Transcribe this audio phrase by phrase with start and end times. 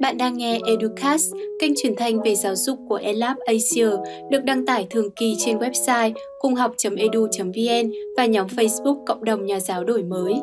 [0.00, 3.90] Bạn đang nghe Educast, kênh truyền thanh về giáo dục của ELAB Asia,
[4.30, 9.84] được đăng tải thường kỳ trên website cunghoc.edu.vn và nhóm Facebook Cộng đồng Nhà giáo
[9.84, 10.34] đổi mới.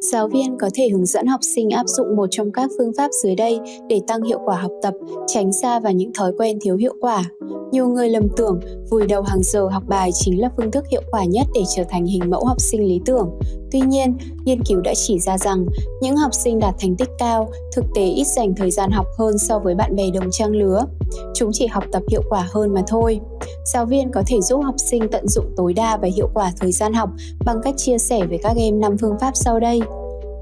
[0.00, 3.10] Giáo viên có thể hướng dẫn học sinh áp dụng một trong các phương pháp
[3.22, 4.94] dưới đây để tăng hiệu quả học tập,
[5.26, 7.24] tránh xa vào những thói quen thiếu hiệu quả.
[7.72, 11.02] Nhiều người lầm tưởng vùi đầu hàng giờ học bài chính là phương thức hiệu
[11.10, 13.30] quả nhất để trở thành hình mẫu học sinh lý tưởng.
[13.72, 15.66] Tuy nhiên, nghiên cứu đã chỉ ra rằng
[16.00, 19.38] những học sinh đạt thành tích cao thực tế ít dành thời gian học hơn
[19.38, 20.86] so với bạn bè đồng trang lứa.
[21.34, 23.20] Chúng chỉ học tập hiệu quả hơn mà thôi.
[23.64, 26.72] Giáo viên có thể giúp học sinh tận dụng tối đa và hiệu quả thời
[26.72, 27.10] gian học
[27.44, 29.80] bằng cách chia sẻ với các em năm phương pháp sau đây.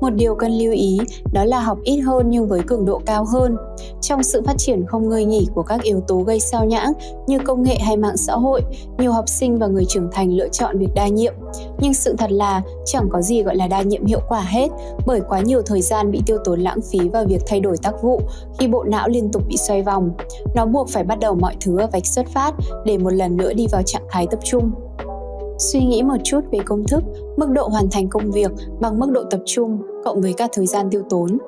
[0.01, 0.99] Một điều cần lưu ý
[1.33, 3.57] đó là học ít hơn nhưng với cường độ cao hơn.
[4.01, 6.93] Trong sự phát triển không ngơi nghỉ của các yếu tố gây sao nhãng
[7.27, 8.63] như công nghệ hay mạng xã hội,
[8.99, 11.35] nhiều học sinh và người trưởng thành lựa chọn việc đa nhiệm.
[11.81, 14.69] Nhưng sự thật là chẳng có gì gọi là đa nhiệm hiệu quả hết,
[15.07, 18.03] bởi quá nhiều thời gian bị tiêu tốn lãng phí vào việc thay đổi tác
[18.03, 18.21] vụ
[18.59, 20.11] khi bộ não liên tục bị xoay vòng.
[20.55, 23.53] Nó buộc phải bắt đầu mọi thứ ở vạch xuất phát để một lần nữa
[23.53, 24.71] đi vào trạng thái tập trung.
[25.59, 27.03] Suy nghĩ một chút về công thức,
[27.37, 30.67] mức độ hoàn thành công việc bằng mức độ tập trung cộng với các thời
[30.67, 31.39] gian tiêu tốn.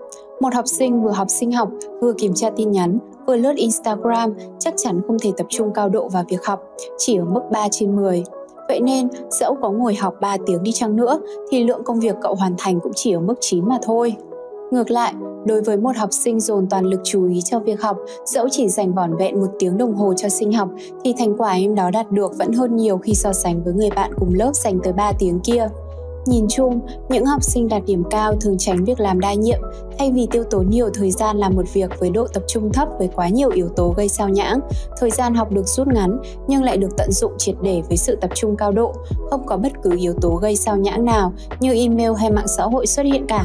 [0.41, 1.69] Một học sinh vừa học sinh học,
[2.01, 5.89] vừa kiểm tra tin nhắn, vừa lướt Instagram chắc chắn không thể tập trung cao
[5.89, 6.61] độ vào việc học,
[6.99, 8.25] chỉ ở mức 3 trên 10.
[8.69, 11.21] Vậy nên, dẫu có ngồi học 3 tiếng đi chăng nữa,
[11.51, 14.17] thì lượng công việc cậu hoàn thành cũng chỉ ở mức 9 mà thôi.
[14.71, 15.15] Ngược lại,
[15.45, 18.69] đối với một học sinh dồn toàn lực chú ý cho việc học, dẫu chỉ
[18.69, 20.69] dành vỏn vẹn một tiếng đồng hồ cho sinh học,
[21.05, 23.91] thì thành quả em đó đạt được vẫn hơn nhiều khi so sánh với người
[23.91, 25.69] bạn cùng lớp dành tới 3 tiếng kia.
[26.27, 29.61] Nhìn chung, những học sinh đạt điểm cao thường tránh việc làm đa nhiệm
[29.99, 32.89] thay vì tiêu tốn nhiều thời gian làm một việc với độ tập trung thấp
[32.99, 34.61] với quá nhiều yếu tố gây sao nhãng.
[34.99, 38.17] Thời gian học được rút ngắn nhưng lại được tận dụng triệt để với sự
[38.21, 38.93] tập trung cao độ,
[39.31, 42.63] không có bất cứ yếu tố gây sao nhãng nào như email hay mạng xã
[42.63, 43.45] hội xuất hiện cả.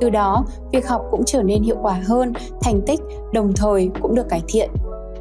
[0.00, 3.00] Từ đó, việc học cũng trở nên hiệu quả hơn, thành tích
[3.32, 4.70] đồng thời cũng được cải thiện.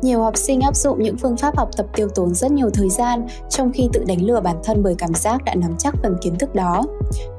[0.01, 2.89] Nhiều học sinh áp dụng những phương pháp học tập tiêu tốn rất nhiều thời
[2.89, 6.17] gian, trong khi tự đánh lừa bản thân bởi cảm giác đã nắm chắc phần
[6.21, 6.83] kiến thức đó.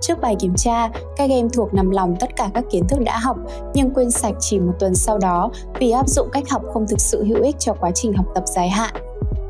[0.00, 3.18] Trước bài kiểm tra, các em thuộc nằm lòng tất cả các kiến thức đã
[3.18, 3.36] học,
[3.74, 7.00] nhưng quên sạch chỉ một tuần sau đó vì áp dụng cách học không thực
[7.00, 8.94] sự hữu ích cho quá trình học tập dài hạn.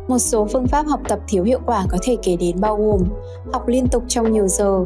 [0.08, 3.04] Một số phương pháp học tập thiếu hiệu quả có thể kể đến bao gồm
[3.52, 4.84] học liên tục trong nhiều giờ,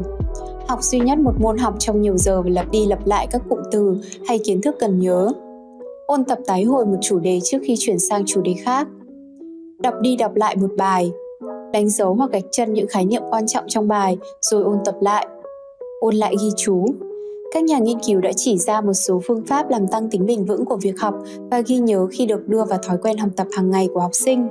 [0.67, 3.41] học duy nhất một môn học trong nhiều giờ và lặp đi lặp lại các
[3.49, 5.31] cụm từ hay kiến thức cần nhớ,
[6.07, 8.87] ôn tập tái hồi một chủ đề trước khi chuyển sang chủ đề khác,
[9.79, 11.11] đọc đi đọc lại một bài,
[11.73, 14.95] đánh dấu hoặc gạch chân những khái niệm quan trọng trong bài rồi ôn tập
[15.01, 15.27] lại,
[15.99, 16.85] ôn lại ghi chú,
[17.51, 20.45] các nhà nghiên cứu đã chỉ ra một số phương pháp làm tăng tính bền
[20.45, 21.15] vững của việc học
[21.51, 24.11] và ghi nhớ khi được đưa vào thói quen học tập hàng ngày của học
[24.13, 24.47] sinh.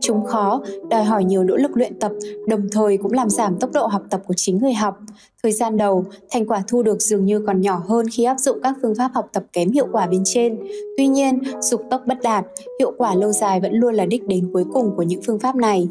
[0.00, 2.12] Chúng khó, đòi hỏi nhiều nỗ lực luyện tập,
[2.46, 4.98] đồng thời cũng làm giảm tốc độ học tập của chính người học.
[5.42, 8.58] Thời gian đầu, thành quả thu được dường như còn nhỏ hơn khi áp dụng
[8.62, 10.58] các phương pháp học tập kém hiệu quả bên trên.
[10.96, 12.46] Tuy nhiên, dục tốc bất đạt,
[12.80, 15.56] hiệu quả lâu dài vẫn luôn là đích đến cuối cùng của những phương pháp
[15.56, 15.88] này.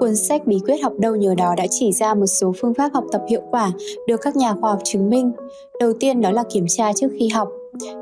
[0.00, 2.90] Cuốn sách Bí quyết học đâu nhờ đó đã chỉ ra một số phương pháp
[2.94, 3.70] học tập hiệu quả
[4.08, 5.32] được các nhà khoa học chứng minh.
[5.80, 7.48] Đầu tiên đó là kiểm tra trước khi học.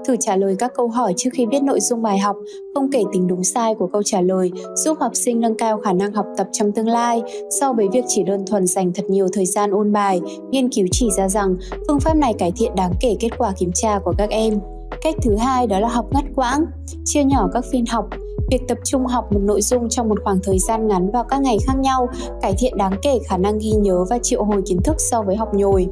[0.07, 2.37] Thử trả lời các câu hỏi trước khi biết nội dung bài học,
[2.75, 5.93] không kể tính đúng sai của câu trả lời, giúp học sinh nâng cao khả
[5.93, 7.23] năng học tập trong tương lai.
[7.61, 10.87] So với việc chỉ đơn thuần dành thật nhiều thời gian ôn bài, nghiên cứu
[10.93, 11.57] chỉ ra rằng
[11.89, 14.55] phương pháp này cải thiện đáng kể kết quả kiểm tra của các em.
[15.03, 16.65] Cách thứ hai đó là học ngắt quãng,
[17.05, 18.09] chia nhỏ các phiên học,
[18.51, 21.41] Việc tập trung học một nội dung trong một khoảng thời gian ngắn vào các
[21.41, 22.07] ngày khác nhau
[22.43, 25.37] cải thiện đáng kể khả năng ghi nhớ và triệu hồi kiến thức so với
[25.37, 25.87] học nhồi.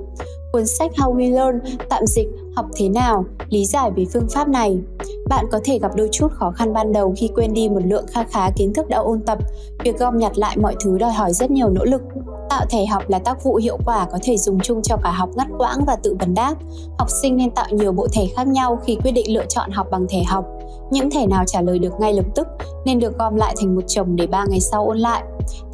[0.52, 4.48] Cuốn sách How We Learn tạm dịch học thế nào, lý giải về phương pháp
[4.48, 4.78] này.
[5.28, 8.04] Bạn có thể gặp đôi chút khó khăn ban đầu khi quên đi một lượng
[8.12, 9.38] kha khá kiến thức đã ôn tập.
[9.84, 12.02] Việc gom nhặt lại mọi thứ đòi hỏi rất nhiều nỗ lực.
[12.50, 15.30] Tạo thẻ học là tác vụ hiệu quả có thể dùng chung cho cả học
[15.36, 16.54] ngắt quãng và tự vấn đáp.
[16.98, 19.86] Học sinh nên tạo nhiều bộ thẻ khác nhau khi quyết định lựa chọn học
[19.90, 20.44] bằng thẻ học.
[20.90, 22.46] Những thẻ nào trả lời được ngay lập tức
[22.84, 25.22] nên được gom lại thành một chồng để 3 ngày sau ôn lại.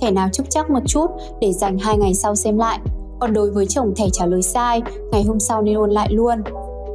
[0.01, 1.07] Thẻ nào trúc chắc một chút
[1.41, 2.79] để dành 2 ngày sau xem lại.
[3.21, 6.43] Còn đối với chồng thẻ trả lời sai, ngày hôm sau nên ôn lại luôn.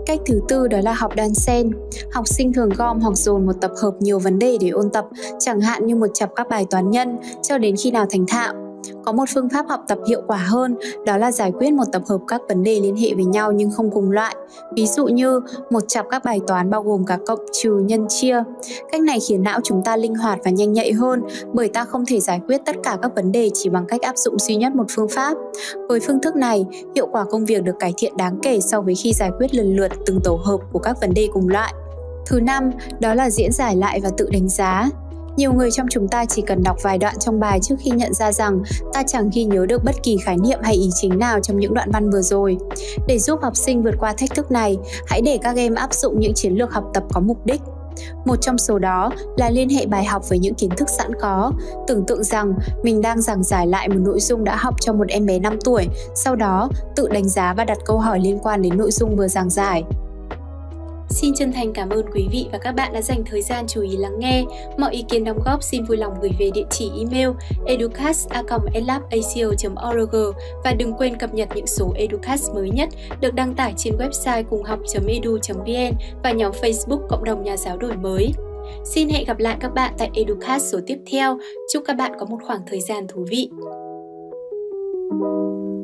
[0.09, 1.71] Cách thứ tư đó là học đan sen.
[2.11, 5.05] Học sinh thường gom hoặc dồn một tập hợp nhiều vấn đề để ôn tập,
[5.39, 8.68] chẳng hạn như một chặp các bài toán nhân cho đến khi nào thành thạo.
[9.05, 12.01] Có một phương pháp học tập hiệu quả hơn, đó là giải quyết một tập
[12.09, 14.35] hợp các vấn đề liên hệ với nhau nhưng không cùng loại.
[14.75, 15.39] Ví dụ như
[15.69, 18.43] một chặp các bài toán bao gồm cả cộng trừ nhân chia.
[18.91, 21.21] Cách này khiến não chúng ta linh hoạt và nhanh nhạy hơn
[21.53, 24.17] bởi ta không thể giải quyết tất cả các vấn đề chỉ bằng cách áp
[24.17, 25.37] dụng duy nhất một phương pháp.
[25.89, 26.65] Với phương thức này,
[26.95, 29.75] hiệu quả công việc được cải thiện đáng kể so với khi giải quyết lần
[29.75, 31.73] lượt từng tổ hợp của các vấn đề cùng loại.
[32.25, 34.89] Thứ năm, đó là diễn giải lại và tự đánh giá.
[35.39, 38.13] Nhiều người trong chúng ta chỉ cần đọc vài đoạn trong bài trước khi nhận
[38.13, 38.61] ra rằng
[38.93, 41.73] ta chẳng ghi nhớ được bất kỳ khái niệm hay ý chính nào trong những
[41.73, 42.57] đoạn văn vừa rồi.
[43.07, 44.77] Để giúp học sinh vượt qua thách thức này,
[45.07, 47.61] hãy để các em áp dụng những chiến lược học tập có mục đích.
[48.25, 51.51] Một trong số đó là liên hệ bài học với những kiến thức sẵn có.
[51.87, 52.53] Tưởng tượng rằng
[52.83, 55.57] mình đang giảng giải lại một nội dung đã học cho một em bé 5
[55.65, 59.15] tuổi, sau đó tự đánh giá và đặt câu hỏi liên quan đến nội dung
[59.15, 59.83] vừa giảng giải.
[61.09, 63.81] Xin chân thành cảm ơn quý vị và các bạn đã dành thời gian chú
[63.81, 64.45] ý lắng nghe.
[64.77, 67.29] Mọi ý kiến đóng góp xin vui lòng gửi về địa chỉ email
[67.65, 70.15] educast.elabacio.org
[70.63, 72.89] và đừng quên cập nhật những số Educast mới nhất
[73.21, 77.97] được đăng tải trên website cùng học.edu.vn và nhóm Facebook Cộng đồng Nhà giáo đổi
[77.97, 78.33] mới.
[78.85, 81.37] Xin hẹn gặp lại các bạn tại Educast số tiếp theo.
[81.73, 83.49] Chúc các bạn có một khoảng thời gian thú vị.
[85.09, 85.78] thank you